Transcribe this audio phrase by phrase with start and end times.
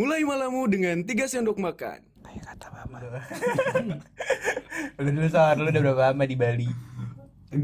[0.00, 2.00] Mulai malammu dengan 3 sendok makan.
[2.24, 3.04] Kayak kata mama.
[4.96, 6.68] lu dulu soal lu udah berapa lama di Bali?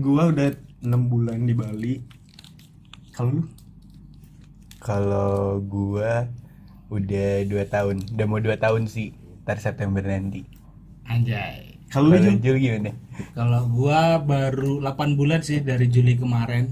[0.05, 0.53] Gua udah
[0.85, 1.97] 6 bulan di Bali.
[3.17, 3.43] Kalau lu?
[4.85, 6.29] Kalau gua
[6.93, 9.17] udah 2 tahun, udah mau 2 tahun sih,
[9.49, 10.45] ntar September nanti.
[11.09, 11.81] Anjay.
[11.89, 12.21] Kalau lu?
[12.21, 12.93] Jul gimana?
[13.33, 16.69] Kalau gua baru 8 bulan sih dari Juli kemarin.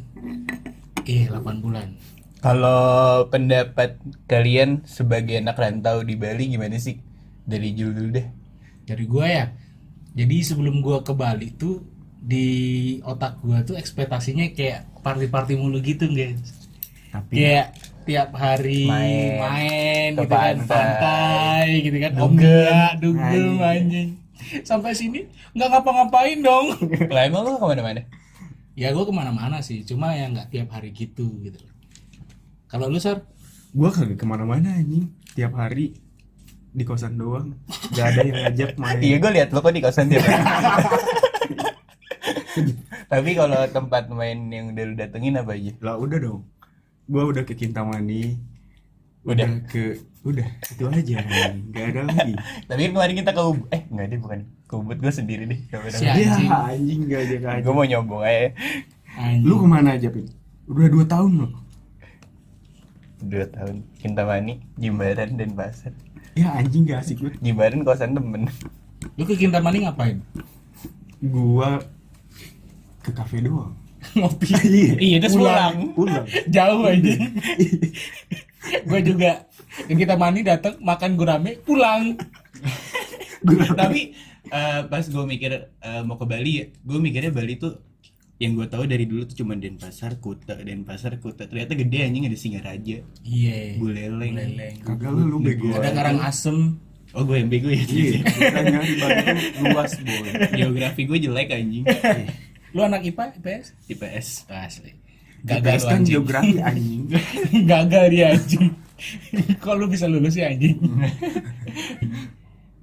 [1.08, 1.96] Eh, 8 bulan.
[2.44, 3.96] Kalau pendapat
[4.28, 7.00] kalian sebagai anak rantau di Bali gimana sih?
[7.48, 8.26] Dari Jul dulu deh.
[8.84, 9.44] Dari gua ya.
[10.12, 11.80] Jadi sebelum gua ke Bali tuh
[12.20, 12.44] di
[13.00, 16.36] otak gua tuh ekspektasinya kayak party-party mulu gitu, guys.
[17.16, 19.32] Tapi Kayak tiap hari Main.
[19.40, 21.66] main, Ke gitu kan, pantai.
[21.80, 22.10] gitu kan.
[22.12, 22.28] Dugem.
[22.28, 24.08] Omnya, dugem Anjing.
[24.68, 25.24] Sampai sini
[25.56, 26.76] nggak ngapa-ngapain dong.
[27.08, 28.04] Lah emang lu ke mana-mana?
[28.76, 31.56] ya gua ke mana-mana sih, cuma ya nggak tiap hari gitu gitu.
[32.74, 33.22] Kalau lu Sar?
[33.70, 35.06] gua kagak ke mana-mana anjing.
[35.38, 35.94] Tiap hari
[36.74, 37.54] di kosan doang.
[37.94, 38.98] Gak ada yang ngajak main.
[38.98, 40.42] Iya gue lihat lo kok di kosan tiap hari.
[43.14, 45.70] Tapi kalau tempat main yang udah lu datengin apa aja?
[45.86, 46.42] Lah udah dong.
[47.06, 48.42] Gua udah ke Kintamani.
[49.22, 49.46] Udah.
[49.70, 51.22] ke udah itu aja.
[51.70, 52.34] Gak ada lagi.
[52.66, 53.70] Tapi kemarin kita ke Ubud.
[53.70, 54.38] Eh enggak deh bukan.
[54.66, 55.60] Ke Ubud gue sendiri deh.
[55.94, 56.50] Si Ya Anjing.
[56.50, 57.62] anjing gak ajak aja.
[57.62, 58.50] Gue mau nyombong aja.
[59.14, 59.46] Anjing.
[59.46, 60.26] Lu ke mana aja Pin?
[60.66, 61.63] Udah 2 tahun loh.
[63.24, 63.84] Dua tahun.
[63.98, 65.92] Kintamani, Jimbaran dan Pasar.
[66.34, 67.38] Ya anjing gak asik banget.
[67.40, 68.50] Jimbaran kosan temen.
[69.16, 70.18] Lu ke Kintamani ngapain?
[71.22, 71.80] Gua
[73.00, 73.72] ke kafe doang.
[74.18, 74.48] Ngopi.
[74.64, 74.92] Iya.
[75.00, 75.94] iya, terus pulang.
[75.96, 76.24] Pulang.
[76.54, 77.14] Jauh aja.
[78.64, 79.30] gue juga
[79.88, 82.16] ke Kintamani datang makan gurame pulang.
[83.76, 84.16] Tapi
[84.48, 87.76] eh, pas gue mikir eh, mau ke Bali ya, gue mikirnya Bali tuh
[88.34, 91.46] yang gue tahu dari dulu tuh cuma Denpasar, Kuta, Denpasar, Kuta.
[91.46, 93.78] Ternyata gede anjing ada Singaraja, Iya.
[93.78, 94.34] Buleleng.
[94.34, 94.74] Buleleng.
[94.82, 95.70] Kagak lu lu bego.
[95.70, 96.76] Ada karang asem.
[97.14, 97.78] Oh gue yang bego ya.
[97.80, 98.94] Iya, bukannya di
[99.54, 100.28] tuh luas boy.
[100.50, 101.84] Geografi gue jelek anjing.
[102.74, 103.66] Lu anak IPA, IPS?
[103.86, 104.26] IPS.
[104.50, 104.92] Asli.
[105.46, 106.10] Gagal lu kan anjing.
[106.10, 107.02] geografi anjing.
[107.62, 108.66] Gagal dia anjing.
[109.62, 110.74] Kok lu bisa lulus sih anjing?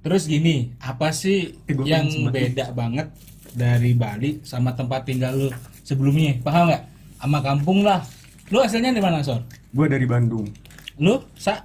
[0.02, 3.12] Terus gini, apa sih Eh, yang beda banget
[3.52, 5.48] dari Bali sama tempat tinggal lu
[5.84, 6.36] sebelumnya?
[6.40, 6.82] Paham nggak?
[7.22, 8.02] Sama kampung lah.
[8.50, 9.40] Lu asalnya di mana, Sor?
[9.72, 10.44] Gua dari Bandung.
[11.00, 11.64] Lu, Sa?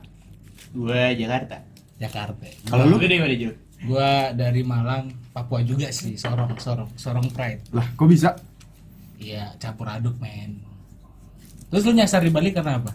[0.72, 1.60] Gue Jakarta.
[1.98, 2.48] Jakarta.
[2.70, 2.96] Kalau lu?
[3.02, 3.54] dari mana Jul?
[3.84, 7.74] Gua dari Malang, Papua juga sih, Sorong, Sorong, Sorong Pride.
[7.74, 8.34] Lah, kok bisa?
[9.18, 10.62] Iya, campur aduk, men.
[11.68, 12.94] Terus lu nyasar di Bali karena apa?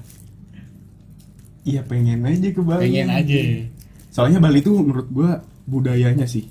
[1.62, 2.91] Iya pengen aja ke Bali.
[2.91, 3.38] Pengen aja.
[4.10, 5.30] Soalnya Bali tuh menurut gua
[5.69, 6.48] budayanya sih.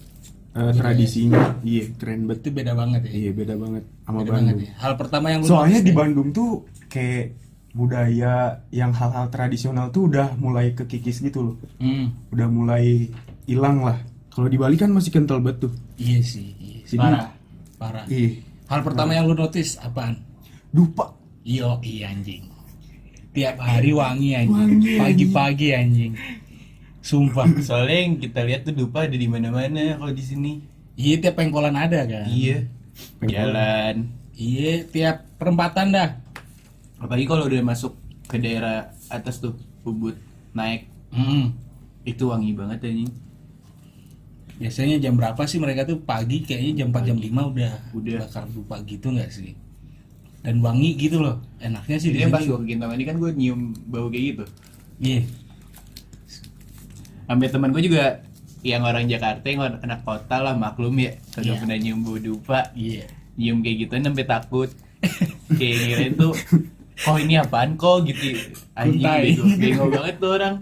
[0.51, 0.75] Eh, Budaya.
[0.75, 2.39] tradisinya iya keren banget.
[2.41, 3.11] Itu beda banget ya.
[3.13, 4.67] Iya beda banget sama Beda banget Bandung.
[4.67, 4.71] ya.
[4.77, 5.97] Hal pertama yang Soalnya di ya?
[5.97, 6.49] Bandung tuh
[6.87, 7.25] kayak
[7.71, 8.33] budaya
[8.69, 11.55] yang hal-hal tradisional tuh udah mulai kekikis gitu loh.
[11.77, 13.07] Hmm, Udah mulai
[13.45, 13.95] hilang lah.
[14.27, 15.73] Kalau di Bali kan masih kental banget tuh.
[15.95, 16.83] iya sih, iya.
[16.85, 17.27] Jadi- Parah,
[17.77, 18.05] parah.
[18.07, 20.19] Ih, Hal pertama yang lu notice apaan?
[20.69, 21.15] dupa.
[21.41, 22.47] Iyo, iya anjing.
[23.31, 24.95] Tiap hari wangi anjing.
[24.97, 26.11] Pagi-pagi anjing.
[27.01, 27.49] Sumpah.
[27.59, 30.61] Soalnya yang kita lihat tuh dupa ada di mana-mana kalau di sini.
[30.93, 32.25] Iya, tiap pengkolan ada kan.
[32.25, 32.69] Iya.
[33.17, 33.33] Pengkolan.
[33.33, 33.95] Jalan.
[34.31, 36.09] Iya, tiap perempatan dah.
[36.97, 40.13] Apalagi kalau udah masuk ke daerah atas tuh Ubud
[40.51, 41.51] naik Hmm.
[42.03, 43.11] itu wangi banget anjing.
[44.55, 48.17] Biasanya jam berapa sih mereka tuh pagi kayaknya jam 4 jam 5 udah Udah.
[48.23, 49.57] bakar dupa gitu nggak sih?
[50.39, 51.41] Dan wangi gitu loh.
[51.57, 52.49] Enaknya sih di Jadi pas sini.
[52.49, 54.45] gue ke Kintamani kan gue nyium bau kayak gitu.
[55.01, 55.21] Iya.
[57.31, 58.19] Sampai teman gue juga
[58.61, 61.59] yang orang Jakarta yang orang anak kota lah maklum ya kagak Iya.
[61.59, 63.07] pernah nyium bau dupa Iya.
[63.33, 64.69] nyium kayak gitu sampai takut
[65.49, 66.33] kayak ngirain tuh
[67.01, 68.37] oh ini apaan kok gitu
[68.75, 69.33] anjing Kuntai.
[69.33, 70.55] bego bego banget tuh orang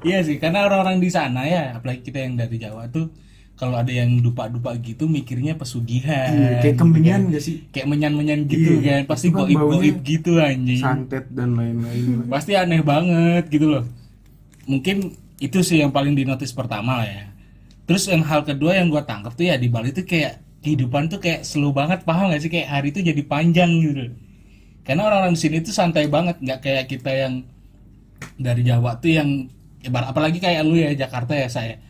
[0.00, 3.10] Iya sih, karena orang-orang di sana ya, apalagi kita yang dari Jawa tuh
[3.52, 6.32] kalau ada yang dupa-dupa gitu mikirnya pesugihan.
[6.32, 7.68] Iya, kayak kembengan gak sih?
[7.68, 9.12] Kayak menyan-menyan gitu Iya, kan.
[9.12, 10.80] Pasti itu kan goib-goib baunya gitu anjing.
[10.80, 12.24] Santet dan lain-lain.
[12.24, 13.84] Pasti aneh banget gitu loh.
[14.64, 17.24] Mungkin itu sih yang paling dinotis pertama lah ya.
[17.88, 21.18] Terus yang hal kedua yang gua tangkap tuh ya di Bali tuh kayak kehidupan tuh
[21.18, 24.12] kayak slow banget paham gak sih kayak hari itu jadi panjang gitu.
[24.84, 27.34] Karena orang-orang di sini tuh santai banget, nggak kayak kita yang
[28.40, 29.48] dari Jawa tuh yang
[29.86, 31.80] apalagi kayak lu ya Jakarta ya saya.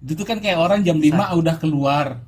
[0.00, 2.20] Itu tuh kan kayak orang jam 5 udah keluar.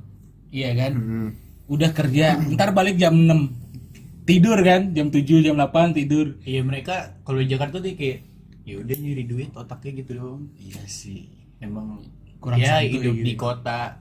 [0.52, 0.92] Iya kan?
[0.92, 1.28] Hmm.
[1.68, 4.28] Udah kerja, ntar balik jam 6.
[4.28, 6.38] Tidur kan, jam 7, jam 8 tidur.
[6.46, 8.22] iya mereka kalau di Jakarta tuh kayak
[8.62, 11.26] ya udah nyari duit otaknya gitu doang Iya sih.
[11.58, 11.98] emang
[12.38, 13.22] Kurang ya hidup gitu.
[13.22, 13.98] di kota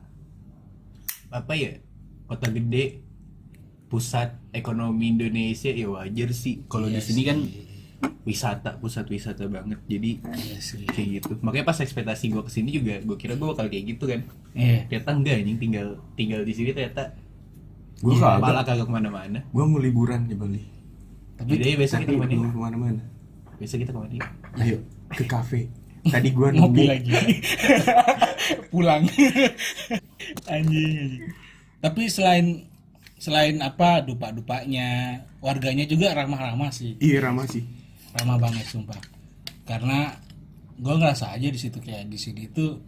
[1.30, 1.78] apa ya
[2.26, 3.02] kota gede
[3.88, 7.38] pusat ekonomi Indonesia ya wajar sih kalau di Iya sini kan
[8.22, 10.86] wisata pusat wisata banget jadi Iya sih.
[10.86, 14.06] kayak gitu makanya pas ekspektasi gue ke sini juga gue kira gue bakal kayak gitu
[14.06, 14.22] kan
[14.52, 14.86] Iya.
[14.88, 17.14] ternyata enggak anjing tinggal tinggal di sini ternyata
[17.98, 18.66] Gue malah kagak.
[18.74, 20.62] kagak ke mana-mana Gue mau liburan di Bali.
[21.36, 23.02] tapi jadi besok kita ke mana-mana.
[23.62, 24.18] Besok kita ke mana
[24.58, 24.82] Ayo
[25.14, 25.70] ke kafe.
[26.02, 27.14] Tadi gue ngopi nemu lagi.
[28.74, 29.06] Pulang.
[30.50, 31.24] Anjing, anjing.
[31.78, 32.66] Tapi selain
[33.22, 36.98] selain apa dupa dupanya warganya juga ramah-ramah sih.
[36.98, 37.62] Iya ramah sih.
[38.18, 38.98] ramah banget sumpah.
[39.64, 40.10] Karena
[40.82, 42.82] gue ngerasa aja di situ kayak di sini tuh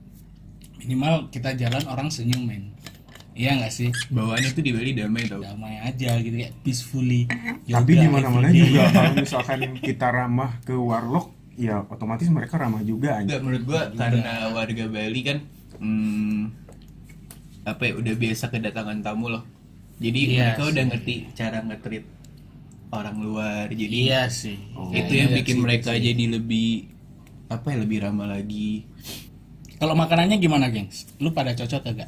[0.81, 2.73] minimal kita jalan orang senyum men
[3.33, 7.25] iya nggak sih bawaannya tuh di Bali damai tau damai aja gitu kayak peacefully
[7.65, 8.61] Tapi Yoga di mana-mana everyday.
[8.69, 13.41] juga kalau misalkan kita ramah ke warlock, ya otomatis mereka ramah juga Enggak, anjing.
[13.41, 15.37] menurut gua karena warga Bali kan
[15.75, 16.41] hmm,
[17.63, 19.43] apa ya udah biasa kedatangan tamu loh.
[19.95, 20.69] Jadi Iya mereka sih.
[20.69, 22.05] udah ngerti cara nge-treat
[22.91, 23.65] orang luar.
[23.67, 24.57] Jadi iya sih
[24.91, 26.01] itu Iya, yang iya bikin sih, mereka sih.
[26.03, 26.69] jadi lebih
[27.47, 28.85] apa ya lebih ramah lagi.
[29.75, 32.07] kalau makanannya gimana gengs lu pada cocok kagak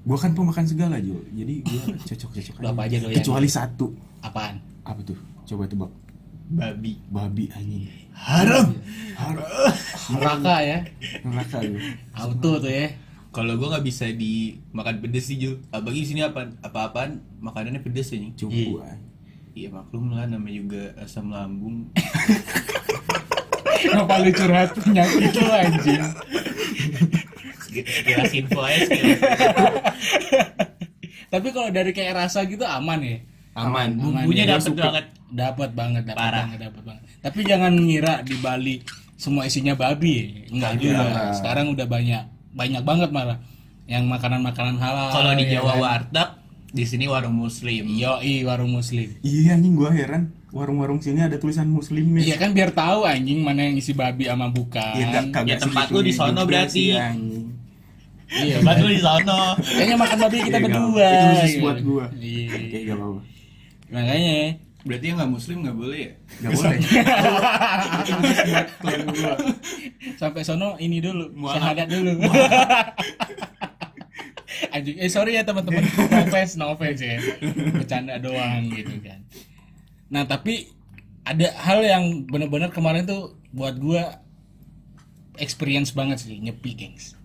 [0.00, 3.16] Gue kan pemakan segala Jo, jadi gue cocok-cocok Lu apa aja doyan?
[3.20, 3.92] Kecuali satu.
[4.20, 5.18] apaan Apa tuh?
[5.44, 5.92] Coba tebak.
[6.50, 6.98] Babi.
[7.06, 7.84] Babi anjing.
[8.10, 8.74] Haram.
[10.10, 10.78] neraka ya
[11.22, 11.78] Neraka lu.
[12.12, 12.90] auto tuh ya
[13.30, 15.60] Kalau gua nggak bisa dimakan pedes sih Jul.
[15.70, 18.26] Apalagi di sini apa apa-apaan makanannya pedes aja.
[18.34, 19.08] Cupu anjing.
[19.50, 21.90] Iya maklum lah namanya juga asam lambung.
[23.80, 26.04] Kenapa lu curhat penyakit lu anjing
[27.72, 28.84] Sekilas info aja.
[31.30, 33.18] Tapi kalau dari kayak rasa gitu aman ya
[33.50, 33.98] Aman.
[33.98, 34.56] Aman, Bumbunya ya.
[34.56, 35.04] dapet banget.
[35.28, 36.46] Dapat banget, dapat Parah.
[36.46, 37.02] banget, dapat banget.
[37.18, 38.76] Tapi jangan ngira di Bali
[39.14, 40.26] semua isinya babi ya.
[40.48, 40.80] Enggak Kagak.
[40.80, 41.04] juga.
[41.34, 43.38] Sekarang udah banyak banyak banget malah
[43.86, 45.10] yang makanan-makanan halal.
[45.10, 45.78] Kalau di ya Jawa kan?
[45.82, 46.28] warteg,
[46.70, 47.84] di sini warung muslim.
[47.90, 49.18] Yoi warung muslim.
[49.20, 50.30] Iya anjing gua heran.
[50.50, 52.30] Warung-warung sini ada tulisan muslim ya.
[52.30, 54.94] Iya kan biar tahu anjing mana yang isi babi sama bukan.
[54.94, 56.90] Iya, Ya, tempat lu di sono berarti.
[56.90, 57.49] sih, anjing.
[58.30, 58.56] Iya.
[58.62, 59.58] Lu di sono.
[59.58, 60.86] Kayaknya makan babi kita Iya, nggak berdua.
[60.86, 61.10] apa-apa.
[61.10, 61.62] Itu khusus gitu.
[61.62, 62.04] buat gua.
[62.14, 62.46] Iya.
[62.48, 63.20] Oke, gak apa-apa.
[63.90, 64.38] Makanya
[64.80, 66.12] Berarti yang nggak muslim nggak boleh ya?
[66.40, 66.78] Gak boleh.
[70.16, 71.60] Sampai sono ini dulu, Mualaf.
[71.60, 72.12] syahadat dulu.
[74.70, 77.20] Anjing, eh sorry ya teman-teman, no offense, no offense ya.
[77.72, 79.20] Bercanda doang gitu kan.
[80.08, 80.72] Nah, tapi
[81.22, 84.20] ada hal yang benar-benar kemarin tuh buat gua
[85.36, 87.19] experience banget sih nyepi, gengs.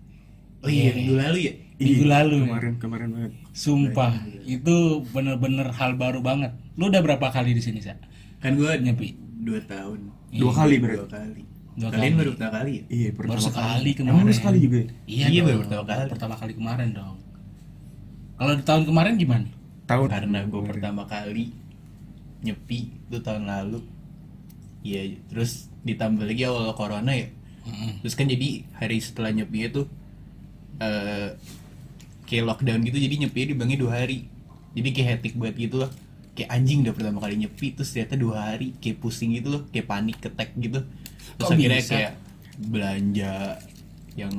[0.66, 1.52] Oh iya, minggu lalu ya?
[1.76, 2.46] Minggu Iya, lalu ya.
[2.48, 3.32] Kemarin kemarin banget.
[3.52, 4.76] Sumpah, itu
[5.10, 6.50] bener-bener hal baru banget.
[6.74, 7.94] Lu udah berapa kali di sini, Sa?
[8.38, 9.14] Kan gua Nyepi.
[9.38, 10.10] dua tahun.
[10.32, 11.06] Dua kali berarti.
[11.06, 11.42] Dua kali.
[11.76, 12.18] Dua Kalian kali.
[12.18, 12.82] baru pertama kali ya?
[12.88, 13.90] Iya, pertama Baru sekali kali.
[13.94, 14.10] kemarin.
[14.10, 14.88] Emang lu sekali juga ya?
[15.06, 16.04] Iya, Iya, baru pertama kali.
[16.10, 17.16] Pertama kali kemarin dong.
[18.34, 19.46] Kalau di tahun kemarin gimana?
[19.86, 21.44] Tahun Karena gue pertama kali
[22.42, 23.80] nyepi itu tahun lalu.
[24.82, 27.28] Iya, terus ditambah lagi awal corona ya.
[28.02, 29.86] Terus kan jadi hari setelah nyepi itu
[30.78, 31.28] eh
[32.26, 34.26] kayak lockdown gitu jadi nyepi dibagi dua hari.
[34.76, 35.90] Jadi kayak hectic banget gitu loh.
[36.36, 39.86] Kayak anjing udah pertama kali nyepi terus ternyata dua hari kayak pusing gitu loh, kayak
[39.88, 40.84] panik ketek gitu.
[41.36, 41.92] Terus Kok akhirnya bisa?
[41.96, 42.12] kayak
[42.56, 43.34] belanja
[44.16, 44.32] yang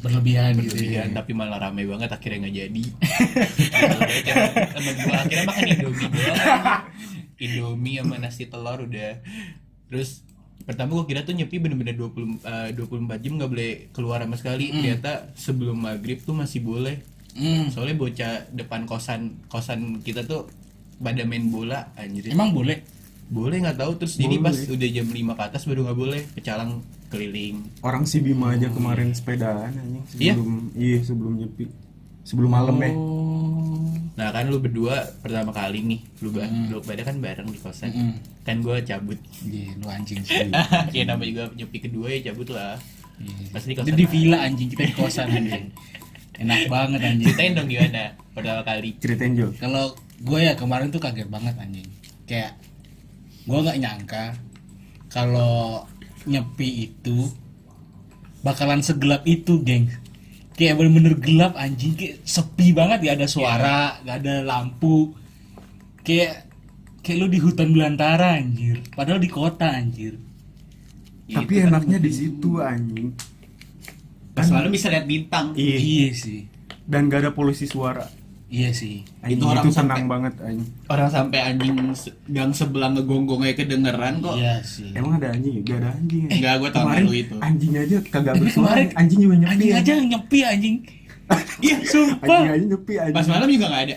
[0.00, 0.72] Berlebihan, gitu.
[0.80, 1.16] berlebihan ya.
[1.20, 2.84] tapi malah rame banget akhirnya nggak jadi
[4.72, 6.36] temen gua akhirnya makan indomie doang
[7.36, 9.20] indomie sama nasi telur udah
[9.92, 10.24] terus
[10.70, 12.78] pertama gua kira tuh nyepi bener-bener 20 eh, 24
[13.18, 17.70] jam nggak boleh keluar sama sekali ternyata sebelum maghrib tuh masih boleh Hmm.
[17.70, 20.50] soalnya bocah depan kosan kosan kita tuh
[20.96, 22.82] pada main bola anjir Emang boleh?
[23.28, 24.50] boleh nggak tahu terus jadi Boleh.
[24.50, 28.66] pas udah jam 5 ke atas baru nggak boleh pecalang keliling orang si Bima aja
[28.68, 30.34] kemarin sepedaan anjing Iya?
[30.34, 31.64] sebelum iya sebelum nyepi.
[32.20, 32.90] Sebelum malam ya.
[34.18, 37.90] Nah kan lu berdua pertama kali nih, lu ba lu pada kan bareng di kosan.
[37.94, 38.14] Mm-mm.
[38.42, 39.16] Kan gua cabut.
[39.46, 40.50] Iya, lu anjing sih.
[40.96, 42.76] ya nama juga nyepi kedua ya cabut lah.
[43.20, 43.54] Iya.
[43.54, 43.96] Pasti di kosan.
[43.96, 45.66] di villa anjing, kita di kosan anjing.
[46.40, 47.26] Enak banget anjing.
[47.30, 48.90] Ceritain dong gimana pertama kali.
[48.98, 49.52] Ceritain Jo.
[49.60, 51.88] Kalau gue ya kemarin tuh kaget banget anjing.
[52.24, 52.56] Kayak
[53.44, 54.24] gue nggak nyangka
[55.10, 55.84] kalau
[56.24, 57.28] nyepi itu
[58.40, 59.90] bakalan segelap itu, geng.
[60.60, 65.16] Kayak bener-bener gelap anjing, kayak sepi banget gak ada suara, gak ada lampu.
[66.04, 66.52] Kayak
[67.00, 70.20] kayak lu di hutan belantara anjir, padahal di kota anjir.
[71.24, 73.08] Ya, Tapi itu kan enaknya di situ anjing.
[74.36, 75.56] Pas malam bisa lihat bintang.
[75.56, 75.76] Iya.
[75.80, 76.40] Iya sih.
[76.84, 78.19] Dan gak ada polusi suara.
[78.50, 79.06] Iya sih.
[79.22, 80.68] Anjing, Itu itu, orang tenang sampai- banget anjing.
[80.84, 81.74] Orang sampai anjing
[82.26, 84.34] gang sebelah ngegonggong aja kedengeran kok.
[84.34, 84.90] Iya sih.
[84.90, 85.62] Emang ada anjing ya?
[85.62, 86.30] Gak ada anjing ya?
[86.34, 87.34] Enggak, gua Kemarin lalu itu.
[87.38, 88.66] anjing aja kagak bersuara.
[88.74, 89.52] Kemarin Anjing juga nyepi.
[89.54, 90.76] Anjing aja nyepi anjing.
[91.62, 92.26] Iya, Sumpah.
[92.26, 93.14] Anjing aja nyepi anjing.
[93.14, 93.96] Pas malam juga nggak ada.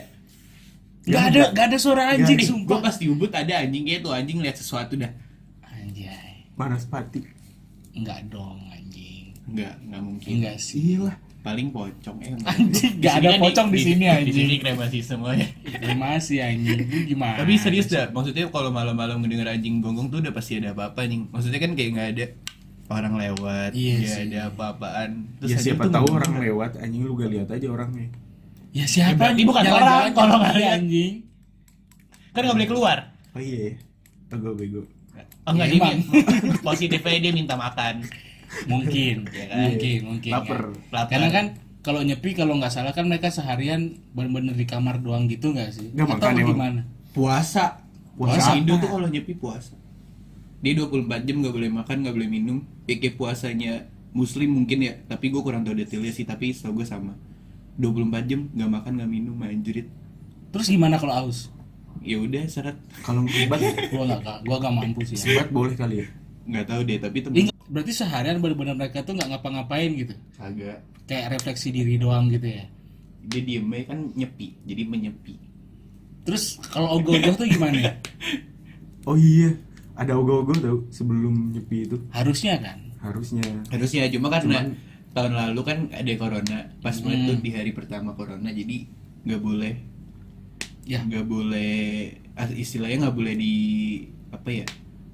[1.04, 2.80] Nggak ada, nggak ada suara anjing, gue sumpah.
[2.80, 5.12] pas di Ubud ada anjing kayak tuh anjing lihat sesuatu dah
[5.66, 6.48] Anjay.
[6.54, 7.26] Manaspati.
[7.92, 9.34] Enggak dong, anjing.
[9.44, 10.30] Enggak, enggak mungkin.
[10.32, 10.80] Enggak sih.
[10.94, 11.16] Iya lah.
[11.44, 12.40] Paling pocong eh.
[12.42, 14.36] Anjing, nggak ada kan pocong di sini, Di anjing.
[14.38, 15.44] sini kremasi semuanya.
[15.94, 16.80] Masih anjing.
[17.06, 17.36] Gimana?
[17.38, 21.28] Tapi serius dah, maksudnya kalau malam-malam ngedenger anjing gonggong tuh udah pasti ada apa-apa nih.
[21.28, 22.26] Maksudnya kan kayak nggak ada
[22.86, 24.24] orang lewat, Iya sih.
[24.26, 25.10] ada apa-apaan.
[25.38, 26.44] Ya anjing siapa tahu orang bener.
[26.48, 28.08] lewat anjing lu gak lihat aja orangnya.
[28.72, 29.46] Ya Ya, siapa berarti nih?
[29.46, 30.78] bukan Jalan-jalan orang kalau nggak jalan lihat.
[30.80, 31.14] anjing.
[32.30, 32.98] Kan nggak boleh keluar.
[33.30, 33.76] Oh iya.
[34.26, 34.82] Bego bego.
[35.44, 35.92] Oh enggak Ya, dia
[36.66, 38.08] positifnya dia minta makan.
[38.70, 39.58] Mungkin, Ya kan?
[39.70, 40.32] mungkin, mungkin.
[40.32, 40.62] Lapar.
[40.92, 41.06] kan.
[41.10, 41.46] Karena kan
[41.84, 45.92] kalau nyepi kalau nggak salah kan mereka seharian bener-bener di kamar doang gitu nggak sih?
[45.92, 46.82] Nggak, Atau makan gimana?
[47.12, 47.84] Puasa.
[48.16, 49.76] Puasa Puasa Indo tuh kalau nyepi puasa.
[50.64, 52.58] Dia 24 jam nggak boleh makan, nggak boleh minum.
[52.88, 56.88] Ya, kayak puasanya muslim mungkin ya, tapi gue kurang tahu detailnya sih, tapi setahu gue
[56.88, 57.20] sama.
[57.76, 59.92] 24 jam nggak makan nggak minum anjrit.
[60.56, 61.50] Terus gimana kalau aus?
[62.00, 62.78] Ya udah seret.
[63.04, 63.60] Kalau ngebat,
[63.92, 65.18] Gua nggak, gua nggak mampu sih.
[65.20, 65.44] Ya.
[65.44, 66.08] sebat boleh kali ya.
[66.48, 70.14] Nggak tahu deh, tapi temen berarti seharian bener-bener mereka tuh nggak ngapa-ngapain gitu?
[70.36, 72.66] agak Kayak refleksi diri doang gitu ya?
[73.24, 75.36] dia diem aja kan nyepi, jadi menyepi.
[76.24, 77.78] Terus kalau ogoh-ogoh tuh gimana?
[77.78, 77.94] ya?
[79.04, 79.52] Oh iya,
[79.94, 82.80] ada ogoh-ogoh tau sebelum nyepi itu Harusnya kan?
[83.00, 83.44] harusnya.
[83.68, 84.76] Harusnya cuma karena Cuman-
[85.12, 87.04] tahun lalu kan ada corona, pas Hmm.
[87.06, 88.88] meletus di hari pertama corona, jadi
[89.24, 89.74] nggak boleh
[90.84, 91.00] Ya.
[91.00, 93.54] nggak boleh ah, istilahnya nggak boleh di
[94.30, 94.66] apa ya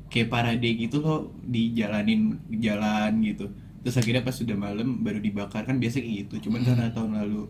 [0.09, 3.45] kayak parade gitu loh dijalanin jalan gitu
[3.79, 6.67] terus akhirnya pas sudah malam baru dibakar kan biasa kayak gitu cuman Hmm.
[6.73, 7.41] karena tahun lalu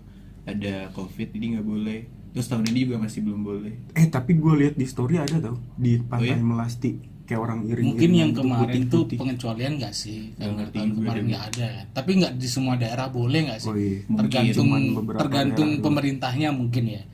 [0.45, 1.99] ada covid jadi nggak boleh
[2.29, 5.57] terus tahun ini juga masih belum boleh Eh tapi gue lihat di story ada tau
[5.73, 6.37] di pantai iya?
[6.37, 6.91] Melasti
[7.25, 7.93] kayak orang iring.
[7.93, 10.33] Mungkin yang kemarin tuh pengecualian nggak sih?
[10.33, 11.69] Karena ngerti tahun kemarin nggak ada.
[11.93, 13.69] Tapi nggak di semua daerah boleh nggak sih?
[13.69, 14.01] Oh iya.
[14.09, 14.69] Tergantung
[15.13, 17.05] tergantung pemerintahnya mungkin ya.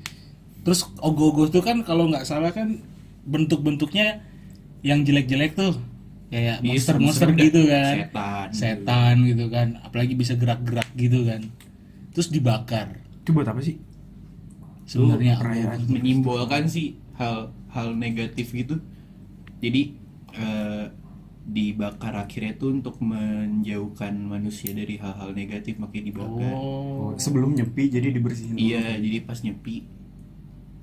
[0.63, 2.79] Terus ogoh-ogoh tuh kan kalau nggak salah kan
[3.27, 4.23] bentuk-bentuknya
[4.85, 5.73] yang jelek-jelek tuh
[6.27, 7.95] kayak Iya, monster-monster serem-serem gitu kan.
[7.97, 8.47] Setan.
[8.53, 9.67] Setan gitu kan.
[9.81, 11.41] Apalagi bisa gerak-gerak gitu kan.
[12.11, 13.01] Terus dibakar.
[13.19, 13.81] Itu buat apa sih?
[14.85, 15.89] Sebenarnya ogoh-ogoh.
[15.89, 18.77] menyimbolkan sih hal hal negatif gitu
[19.57, 19.97] jadi
[20.31, 20.85] eh,
[21.43, 26.61] dibakar akhirnya tuh untuk menjauhkan manusia dari hal-hal negatif makanya dibakar Oh,
[27.05, 27.09] Oh.
[27.15, 28.53] sebelum nyepi jadi dibersihin.
[28.53, 28.61] dulu.
[28.61, 29.89] iya jadi pas nyepi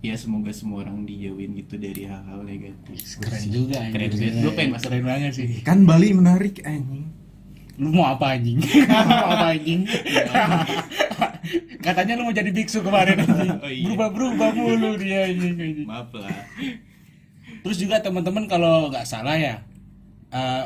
[0.03, 4.43] ya semoga semua orang dijauhin gitu dari hal-hal negatif Keren juga Keren banget.
[4.43, 4.89] Lu pengen masuk?
[4.91, 5.47] Keren banget sih.
[5.63, 7.07] Kan Bali menarik anjing.
[7.79, 8.59] Lu mau apa anjing?
[8.91, 9.87] mau apa anjing?
[11.83, 13.51] Katanya lu mau jadi biksu kemarin anjing.
[13.63, 13.85] Oh, iya.
[13.87, 15.87] Berubah-berubah mulu dia anjing.
[15.87, 16.31] maaf lah
[17.63, 19.63] Terus juga teman-teman kalau nggak salah ya
[20.35, 20.65] eh,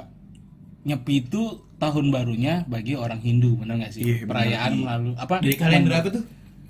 [0.88, 4.00] nyepi itu tahun barunya bagi orang Hindu, benar nggak sih?
[4.00, 4.32] Iya, benar.
[4.32, 5.36] Perayaan melalui apa?
[5.44, 6.24] dari kalender apa tuh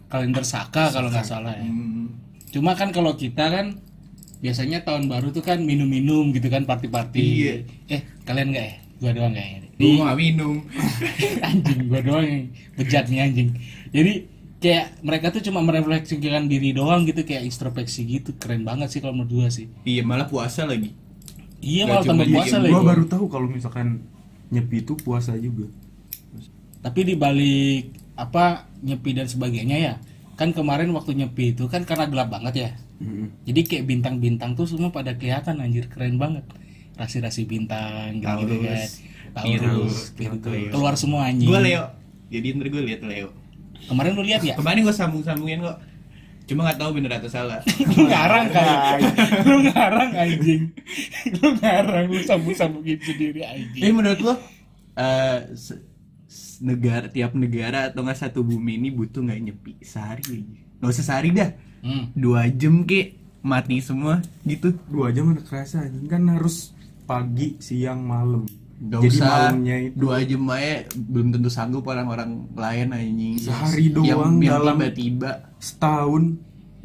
[0.07, 1.67] Kalender Saka kalau nggak salah ya.
[1.67, 2.07] Hmm,
[2.57, 3.77] Cuma kan kalau kita kan
[4.41, 7.21] biasanya tahun baru tuh kan minum-minum gitu kan party-party.
[7.21, 7.55] Iya.
[7.93, 8.75] Eh, kalian nggak ya?
[8.97, 9.67] Gua doang nggak ya?
[9.77, 10.57] gua nggak minum
[11.49, 12.43] anjing gua doang yang
[12.81, 13.49] bejat nih anjing
[13.93, 14.13] jadi
[14.57, 19.13] kayak mereka tuh cuma merefleksikan diri doang gitu kayak introspeksi gitu keren banget sih kalau
[19.13, 20.97] menurut gua sih iya malah puasa lagi
[21.61, 24.01] iya Gak malah tambah puasa lagi Gua baru tahu kalau misalkan
[24.49, 25.67] nyepi itu puasa juga.
[26.81, 29.95] tapi di balik apa nyepi dan sebagainya ya
[30.37, 32.71] kan kemarin waktu nyepi itu kan karena gelap banget ya.
[32.97, 33.29] Mm-mm.
[33.45, 36.45] jadi kayak bintang-bintang tuh semua pada kelihatan anjir keren banget.
[36.97, 38.89] Rasi-rasi bintang gitu, -gitu kan.
[39.37, 40.49] Taurus, gitu.
[40.73, 41.45] Keluar semua anjing.
[41.45, 41.85] Gua Leo.
[42.27, 43.29] Jadi ntar gue lihat Leo.
[43.85, 44.57] Kemarin lu lihat ya?
[44.57, 45.77] Kemarin gua sambung-sambungin kok.
[46.47, 47.59] Cuma nggak tahu bener atau salah.
[47.91, 49.03] Lu ngarang kan
[49.43, 50.71] lu ngarang anjing.
[51.37, 54.35] Lu ngarang lu sambung sambungin sendiri Eh anjing menurut lo
[54.95, 55.96] eh, se- s-
[56.59, 60.61] negara tiap negara atau nggak satu bumi ini butuh nggak nyepi sehari aja.
[60.79, 61.51] Nggak usah sehari dah.
[61.87, 62.11] Hmm.
[62.13, 64.75] dua jam ke mati semua gitu.
[64.91, 66.07] Dua jam mana kerasa anjing.
[66.07, 66.75] Kan harus
[67.05, 68.43] pagi, siang, malam.
[68.77, 73.37] Gak Jadi usah malamnya itu dua jam aja belum tentu sanggup orang-orang lain anjing.
[73.41, 75.31] Sehari yang, doang yang dalam- tiba-tiba.
[75.57, 76.37] setahun.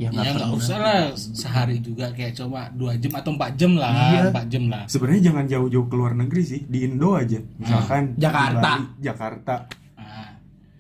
[0.02, 0.58] Ya ya nggak nggak pernah.
[0.58, 4.22] usah lah sehari juga kayak coba dua jam atau empat jam lah Iya.
[4.28, 7.38] empat jam lah Sebenarnya jangan jauh-jauh ke luar negeri sih, di Indo aja.
[7.38, 8.70] Misalkan di Jakarta.
[8.74, 9.56] Bali, Jakarta.
[9.94, 10.30] Ah,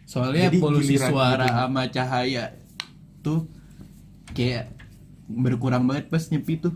[0.03, 1.55] soalnya Jadi polusi giliran suara gitu.
[1.55, 2.45] sama cahaya
[3.19, 3.39] tuh
[4.27, 4.65] kayak
[5.27, 6.73] berkurang banget pas nyepi tuh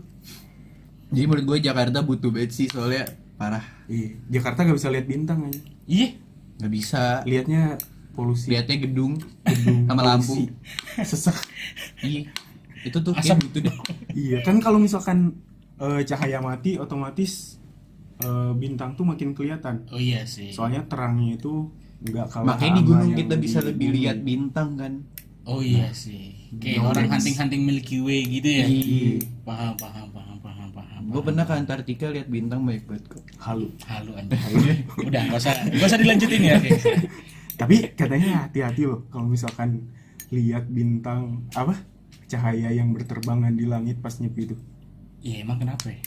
[1.08, 5.42] jadi menurut gue Jakarta butuh banget sih soalnya parah Iya, Jakarta gak bisa lihat bintang
[5.42, 5.60] aja.
[5.84, 6.14] iya
[6.56, 7.76] nggak bisa Lihatnya
[8.16, 8.48] polusi.
[8.48, 10.48] lihatnya gedung gedung, sama lampu.
[11.04, 11.36] Sesak.
[12.00, 12.24] iya
[12.82, 13.38] itu tuh Asap.
[13.50, 13.74] gitu deh
[14.14, 15.36] Iya, kan kalau misalkan
[15.76, 17.60] eh, cahaya mati otomatis
[18.18, 19.84] eh, bintang tuh makin kelihatan.
[19.92, 21.68] oh iya sih Soalnya terangnya itu
[22.00, 24.92] nggak kalah makanya di gunung kita bisa di lebih lihat bintang kan
[25.46, 26.34] Oh iya sih.
[26.58, 28.66] Kayak orang hunting-hunting Milky Way gitu ya.
[28.66, 29.22] Iya.
[29.46, 31.02] Paham, paham, paham, paham, paham.
[31.06, 33.22] Gue pernah ke Antartika lihat bintang baik banget kok.
[33.38, 34.34] halu Halu aja.
[35.06, 36.58] Udah, nggak usah, nggak usah dilanjutin ya.
[37.56, 39.88] Tapi katanya hati-hati loh kalau misalkan
[40.28, 41.76] lihat bintang apa
[42.26, 44.56] cahaya yang berterbangan di langit pas nyepi itu
[45.22, 46.00] Iya emang kenapa ya?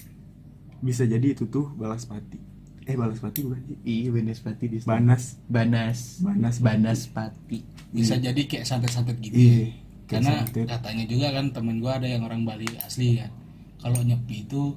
[0.80, 2.40] bisa jadi itu tuh balaspati
[2.84, 4.96] eh balaspati bukan sih Iya Banaspati di sana.
[4.96, 6.00] banas Banas.
[6.20, 6.56] Banas.
[6.60, 7.60] Banaspati.
[7.90, 9.36] Bisa jadi kayak santet-santet gitu.
[9.36, 9.72] iya
[10.06, 10.66] kayak Karena santet.
[10.68, 13.32] katanya juga kan temen gua ada yang orang Bali asli kan.
[13.78, 14.76] Kalau nyepi itu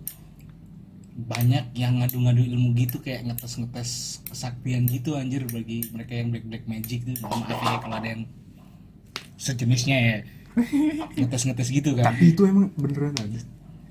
[1.14, 3.90] banyak yang ngadu-ngadu ilmu gitu kayak ngetes-ngetes
[4.26, 8.23] kesaktian gitu anjir bagi mereka yang black black magic tuh maaf ya kalau ada yang
[9.37, 10.16] sejenisnya ya
[11.19, 13.40] ngetes-ngetes gitu kan tapi itu emang beneran ada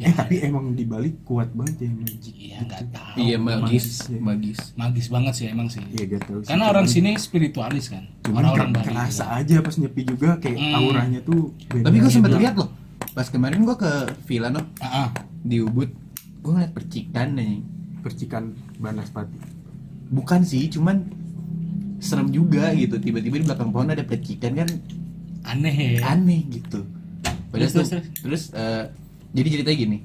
[0.02, 0.10] Ya.
[0.10, 4.18] eh tapi emang di Bali kuat banget ya magic iya nggak tahu Iya magis, Magis,
[4.18, 4.60] magis.
[4.74, 6.50] magis banget sih emang sih iya gak tahu sih.
[6.50, 9.38] karena orang sini spiritualis kan cuman ker- Bali kerasa juga.
[9.38, 10.74] aja pas nyepi juga kayak Hmm.
[10.76, 11.54] auranya tuh.
[11.70, 12.42] Tapi gue sempat Beda.
[12.42, 12.74] lihat loh.
[13.14, 13.92] Pas kemarin gue ke
[14.26, 15.10] villa no Ah, ah.
[15.40, 15.94] di Ubud,
[16.42, 17.62] gue ngeliat percikan nih.
[18.02, 19.38] percikan banaspati
[20.10, 21.06] Bukan sih, cuman
[22.02, 22.98] serem juga gitu.
[22.98, 24.70] Tiba-tiba di belakang pohon ada percikan kan
[25.46, 26.84] aneh ya aneh gitu.
[27.54, 28.84] Padahal Terus, tuh, terus, terus, eh,
[29.32, 29.98] jadi ceritanya gini.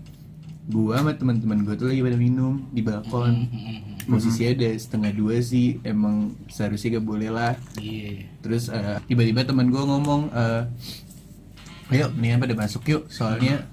[0.67, 3.47] Gua sama teman-teman gue tuh lagi pada minum di balkon.
[3.47, 4.11] Hmm, hmm, hmm.
[4.13, 7.55] Posisinya ada setengah dua sih, emang seharusnya gak boleh lah.
[7.81, 10.63] iya Terus eh, tiba-tiba teman gue ngomong, eh,
[11.97, 13.67] ayo mendingan pada masuk yuk, soalnya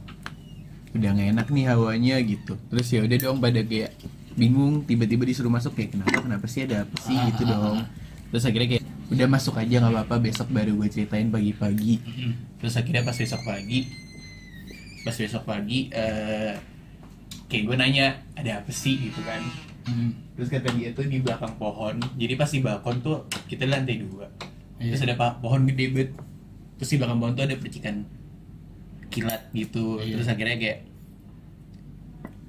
[0.94, 2.54] udah nggak enak nih hawanya gitu.
[2.70, 3.92] Terus ya udah dong pada kayak
[4.34, 7.86] bingung, tiba-tiba disuruh masuk kayak kenapa kenapa sih ada apa sih gitu dong.
[8.34, 12.02] Terus akhirnya kayak udah masuk aja nggak apa-apa besok baru gue ceritain pagi-pagi.
[12.62, 13.80] Terus akhirnya pas besok pagi,
[15.06, 16.54] pas besok pagi, eh,
[17.50, 19.42] kayak gue nanya ada apa sih gitu kan.
[19.86, 20.16] Hmm.
[20.34, 22.02] Terus kata dia tuh di belakang pohon.
[22.18, 24.26] Jadi pas di balkon tuh kita lantai dua.
[24.82, 24.98] Iya.
[24.98, 26.12] Terus ada pak pohon gede banget.
[26.82, 27.96] Terus di belakang pohon tuh ada percikan
[29.14, 29.86] kilat gitu.
[29.98, 30.18] Iya.
[30.18, 30.78] Terus akhirnya kayak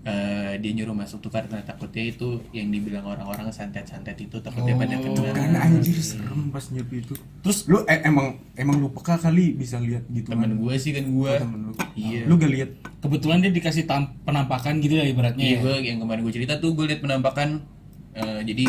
[0.05, 4.97] eh, dia nyuruh masuk tuh karena takutnya itu yang dibilang orang-orang santet-santet itu takutnya pada
[4.99, 5.33] Oh, kena.
[5.33, 9.81] kan anjir serem pas nyepi itu terus lu eh, emang emang lu peka kali bisa
[9.81, 11.33] lihat gitu Temen gue sih kan gue.
[11.33, 12.21] Oh, temen lu Iya.
[12.27, 15.61] lu gak lihat kebetulan dia dikasih tam- penampakan gitu ya ibaratnya Iya ya.
[15.63, 17.65] gue yang kemarin gue cerita tuh gue liat penampakan
[18.13, 18.65] eh, jadi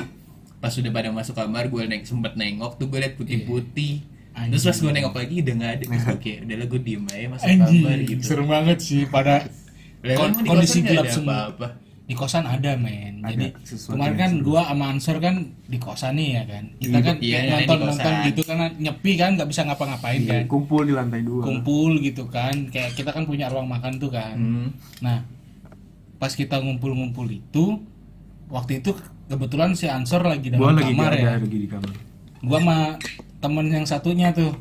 [0.55, 4.51] pas sudah pada masuk kamar gue naik sempet nengok tuh gue liat putih-putih Iya.
[4.51, 7.27] terus pas gue nengok lagi udah nggak ada terus gue kayak udahlah gue diem aja
[7.29, 9.35] masuk kamar gitu serem banget sih pada
[10.01, 11.33] Lah, kon- kondisi gelap ada semua.
[11.49, 11.67] apa-apa?
[12.05, 13.17] Di kosan ada men.
[13.19, 13.45] Ada Jadi
[13.89, 16.63] kemarin kan gua sama Ansor kan di kosan nih ya kan.
[16.77, 20.19] Kita Iya, kan iya, kayak iya, nonton nonton gitu kan nyepi kan nggak bisa ngapa-ngapain
[20.19, 20.41] Iya, kan.
[20.45, 22.53] kumpul di lantai dua Kumpul gitu kan.
[22.69, 24.37] Kayak kita kan punya ruang makan tuh kan.
[24.37, 24.67] Hmm.
[25.01, 25.25] Nah,
[26.15, 27.81] pas kita ngumpul-ngumpul itu
[28.47, 28.93] waktu itu
[29.25, 31.25] kebetulan si Ansor lagi dalam gua lagi kamar gak ya.
[31.27, 31.93] ada lagi di kamar
[32.39, 32.77] gua sama
[33.45, 34.57] temen yang satunya tuh.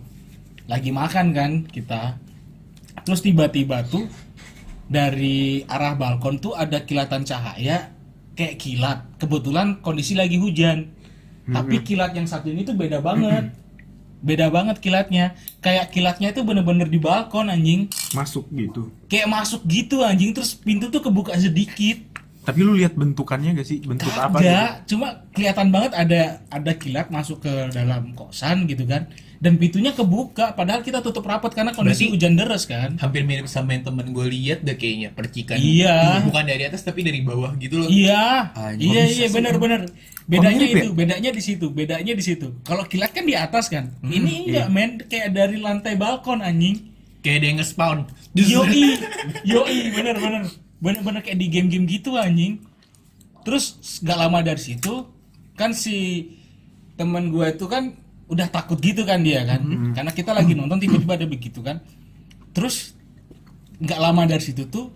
[0.68, 2.20] Lagi makan kan kita.
[3.08, 4.04] Terus tiba-tiba tuh
[4.84, 7.88] dari arah balkon tuh ada kilatan cahaya
[8.36, 8.98] kayak kilat.
[9.16, 10.92] Kebetulan kondisi lagi hujan.
[11.48, 13.56] Tapi kilat yang satu ini tuh beda banget.
[14.24, 15.36] Beda banget kilatnya.
[15.60, 17.88] Kayak kilatnya itu bener-bener di balkon anjing.
[18.16, 18.92] Masuk gitu.
[19.08, 20.32] Kayak masuk gitu anjing.
[20.32, 22.00] Terus pintu tuh kebuka sedikit
[22.44, 24.46] tapi lu lihat bentukannya gak sih bentuk apa gitu?
[24.46, 29.08] Kagak, cuma kelihatan banget ada ada kilat masuk ke dalam kosan gitu kan.
[29.36, 32.96] Dan pintunya kebuka padahal kita tutup rapat karena kondisi Berarti- hujan deras kan.
[32.96, 36.24] hampir mirip sama yang temen gue lihat deh kayaknya percikan Iya.
[36.24, 38.52] bukan dari atas tapi dari bawah gitu loh Iya.
[38.54, 39.62] Anjing, iya iya sih, benar Bang?
[39.64, 39.80] benar.
[40.24, 42.56] Bedanya mirip itu, bedanya di situ, bedanya di situ.
[42.62, 43.92] Kalau kilat kan di atas kan.
[44.00, 46.92] Ini enggak men kayak dari lantai balkon anjing.
[47.20, 47.98] kayak ada yang nge-spawn
[48.34, 49.00] Yoi,
[49.50, 50.44] yoi, bener bener,
[50.84, 52.60] bener bener kayak di game-game gitu anjing.
[53.40, 55.08] Terus gak lama dari situ
[55.56, 56.28] kan si
[57.00, 57.96] teman gue itu kan
[58.28, 59.60] udah takut gitu kan dia kan,
[59.92, 61.80] karena kita lagi nonton tiba-tiba ada begitu kan.
[62.56, 62.96] Terus
[63.78, 64.94] nggak lama dari situ tuh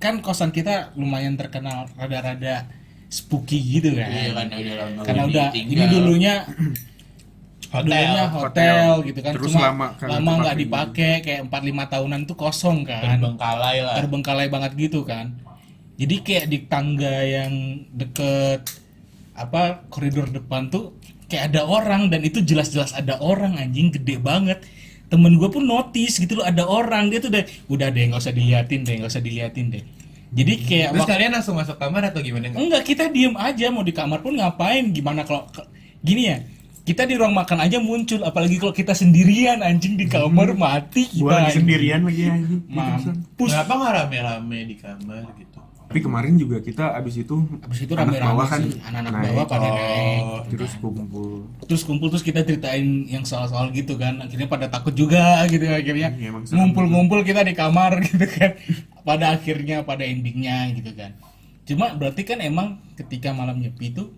[0.00, 2.68] kan kosan kita lumayan terkenal rada-rada
[3.10, 4.08] spooky gitu kan.
[4.08, 6.34] Iya, karena udah Karena udah ini dulunya
[7.70, 9.32] hotel dulunya hotel, gitu kan.
[9.38, 13.02] Terus cuma lama lama nggak dipakai dipakai kayak 4 5 tahunan tuh kosong kan.
[13.16, 13.94] Terbengkalai lah.
[13.98, 15.38] Terbengkalai banget gitu kan.
[15.94, 17.52] Jadi kayak di tangga yang
[17.94, 18.64] deket
[19.36, 20.98] apa koridor depan tuh
[21.30, 24.60] kayak ada orang dan itu jelas-jelas ada orang anjing gede banget.
[25.10, 27.10] Temen gue pun notice gitu loh ada orang.
[27.10, 29.82] Dia tuh udah udah deh nggak usah diliatin deh nggak usah diliatin deh.
[30.30, 33.66] Jadi kayak terus waktu- kalian langsung masuk kamar atau gimana Enggak, kita diem aja.
[33.74, 34.86] Mau di kamar pun ngapain?
[34.94, 35.50] Gimana kalau
[36.00, 36.38] gini ya?
[36.90, 41.22] Kita di ruang makan aja muncul, apalagi kalau kita sendirian anjing di kamar mati kita.
[41.22, 41.58] gua lagi anjing.
[41.62, 43.46] sendirian lagi anjing Mampus.
[43.48, 48.10] kenapa nggak rame-rame di kamar gitu Tapi kemarin juga kita abis itu Abis itu anak
[48.10, 49.26] rame-rame bawah kan sih, anak-anak naik.
[49.28, 50.22] bawah pada Oh, naik.
[50.48, 51.30] terus kumpul.
[51.64, 54.18] Terus kumpul terus kita ceritain yang soal-soal gitu kan.
[54.18, 56.10] Akhirnya pada takut juga gitu akhirnya.
[56.12, 58.54] Iya, Ngumpul-ngumpul kita di kamar gitu kan.
[59.00, 61.14] Pada akhirnya pada endingnya gitu kan.
[61.64, 64.10] Cuma berarti kan emang ketika malam nyepi itu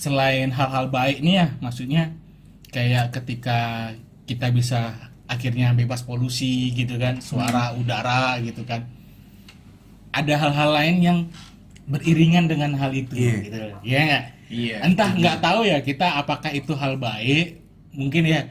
[0.00, 2.16] selain hal-hal baik nih ya, maksudnya
[2.72, 3.92] kayak ketika
[4.24, 4.96] kita bisa
[5.28, 8.88] akhirnya bebas polusi gitu kan, suara udara gitu kan.
[10.10, 11.18] Ada hal-hal lain yang
[11.84, 13.34] beriringan dengan hal itu Iya.
[13.44, 13.58] gitu.
[13.84, 14.24] Iya nggak?
[14.50, 14.76] Iya.
[14.88, 17.60] Entah nggak tahu ya kita apakah itu hal baik
[17.94, 18.48] mungkin ya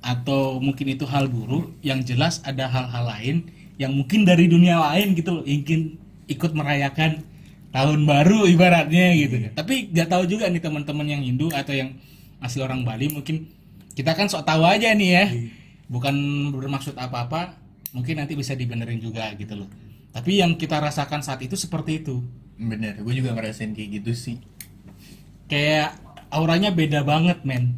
[0.00, 3.36] atau mungkin itu hal buruk yang jelas ada hal-hal lain
[3.76, 5.96] yang mungkin dari dunia lain gitu ingin
[6.28, 7.22] ikut merayakan
[7.72, 9.36] tahun baru ibaratnya gitu.
[9.56, 11.96] tapi nggak tahu juga nih teman-teman yang Hindu atau yang
[12.44, 13.48] asli orang Bali mungkin
[13.96, 15.24] kita kan sok tahu aja nih ya.
[15.88, 16.14] Bukan
[16.52, 17.56] bermaksud apa-apa
[17.92, 19.68] mungkin nanti bisa dibenerin juga gitu loh.
[20.12, 22.20] Tapi yang kita rasakan saat itu seperti itu.
[22.60, 24.36] Bener, gue juga ngerasain kayak gitu sih.
[25.48, 26.00] kayak
[26.32, 27.76] auranya beda banget men.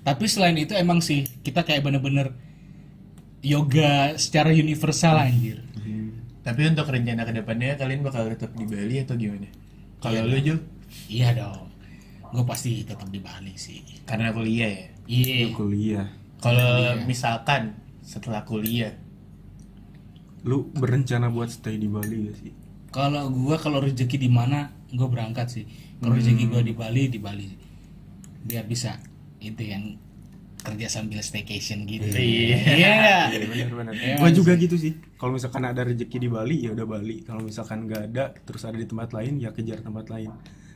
[0.00, 2.32] Tapi selain itu emang sih kita kayak bener-bener
[3.44, 5.60] yoga secara universal anjir
[6.42, 9.46] Tapi untuk rencana ke depannya kalian bakal tetap di Bali atau gimana?
[10.02, 10.58] Kalau lu Jo,
[11.06, 11.70] iya dong.
[12.34, 13.78] Gue pasti tetap di Bali sih.
[14.02, 14.86] Karena kuliah ya.
[15.06, 15.46] iya.
[15.54, 16.06] Kuliah.
[16.42, 18.90] Kalau misalkan setelah kuliah,
[20.42, 22.52] Lu berencana buat stay di Bali gak sih?
[22.92, 25.64] kalau gua kalau rezeki di mana gue berangkat sih.
[26.02, 27.46] Kalau rezeki gua di Bali di Bali.
[28.42, 28.98] Biar bisa
[29.38, 29.96] itu yang
[30.62, 32.56] kerja sambil staycation gitu Iya.
[32.70, 32.94] iya?
[33.28, 33.92] Iya benar-benar.
[33.92, 34.94] Iya, Gua juga gitu sih.
[35.14, 37.20] Kalau misalkan ada rezeki di Bali ya udah Bali.
[37.20, 40.30] Kalau misalkan nggak ada terus ada di tempat lain ya kejar tempat lain.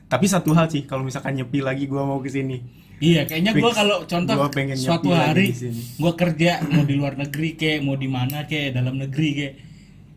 [0.05, 2.59] Tapi satu hal sih, kalau misalkan nyepi lagi gua mau ke sini.
[2.97, 3.77] Iya, kayaknya gua Fix.
[3.77, 5.81] kalau contoh Gua pengen suatu hari di sini.
[5.95, 9.55] gua kerja mau di luar negeri kayak mau di mana kayak dalam negeri kayak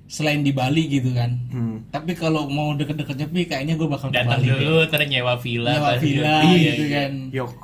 [0.06, 1.30] selain di Bali gitu kan.
[1.48, 1.76] Hmm.
[1.86, 5.70] Tapi kalau mau deket-deket nyepi kayaknya gua bakal ke datang dulu terus nyewa villa.
[5.72, 6.94] Nyewa pas villa Iya, gitu iya.
[6.96, 7.12] kan.
[7.30, 7.54] Yok.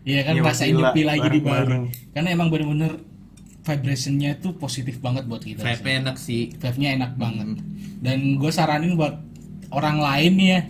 [0.00, 1.76] Iya kan Nyewa rasain nyepi lagi di Bali.
[2.16, 3.04] Karena emang bener-bener
[3.60, 5.60] vibrationnya itu positif banget buat kita.
[5.60, 5.68] sih.
[5.68, 6.42] Vibe enak sih.
[6.56, 7.48] Vibe-nya enak banget.
[8.00, 9.20] Dan gue saranin buat
[9.68, 10.60] orang lain nih ya.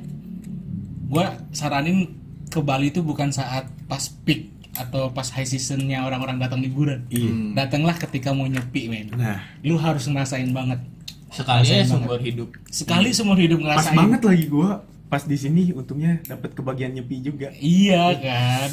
[1.11, 2.11] Gue saranin
[2.51, 7.07] ke Bali itu bukan saat pas peak atau pas high seasonnya orang-orang datang liburan.
[7.11, 7.55] Iya.
[7.55, 9.15] Datanglah ketika mau nyepi men.
[9.15, 10.83] Nah, Lu harus ngerasain banget.
[11.31, 12.51] Sekali ya seumur hidup.
[12.67, 13.95] Sekali seumur hidup pas ngerasain.
[13.95, 17.51] banget lagi gua pas di sini untungnya dapat kebagian nyepi juga.
[17.59, 18.71] Iya kan.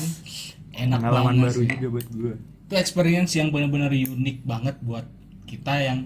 [0.78, 1.70] Enak Pengalaman banget baru sih.
[1.74, 2.34] juga buat gua.
[2.70, 5.10] Itu experience yang benar-benar unik banget buat
[5.50, 6.06] kita yang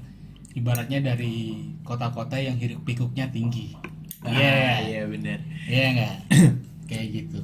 [0.56, 3.76] ibaratnya dari kota-kota yang hiruk pikuknya tinggi.
[4.24, 4.54] Iya.
[4.56, 5.40] Ah, iya bener.
[5.68, 6.16] Iya enggak?
[6.90, 7.40] Kayak gitu.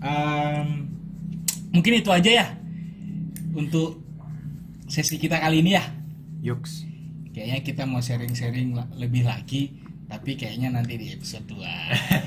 [0.00, 0.68] Em,
[1.70, 2.46] mungkin itu aja ya
[3.54, 4.00] untuk
[4.90, 5.84] sesi kita kali ini ya.
[6.42, 6.88] Yoks.
[7.30, 9.70] Kayaknya kita mau sharing-sharing lebih lagi,
[10.10, 11.54] tapi kayaknya nanti di episode 2.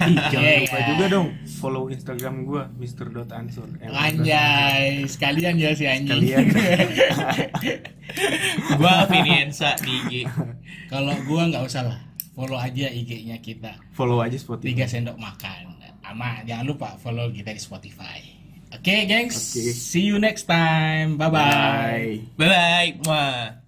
[0.08, 1.28] Ih, jangan lupa juga dong
[1.60, 3.68] follow Instagram gua Mr.Ansur.
[3.84, 6.24] Eh, Anjay, sekalian ya si anjing.
[6.24, 6.48] Sekalian.
[8.80, 10.14] Gua Viniensa di IG.
[10.92, 12.00] Kalau gua nggak usah lah,
[12.36, 13.76] follow aja IG-nya kita.
[13.96, 14.68] follow aja Spotify.
[14.72, 15.76] Tiga sendok makan.
[16.04, 18.20] Ama jangan lupa follow kita di Spotify.
[18.74, 19.54] Oke, gengs.
[19.54, 19.72] Oke.
[19.72, 21.16] See you next time.
[21.16, 22.36] Bye-bye.
[22.36, 22.38] Bye.
[22.38, 22.90] Bye bye.
[23.06, 23.63] Wah.